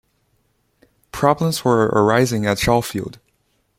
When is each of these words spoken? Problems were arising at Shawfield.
Problems 1.11 1.63
were 1.63 1.85
arising 1.89 2.47
at 2.47 2.57
Shawfield. 2.57 3.19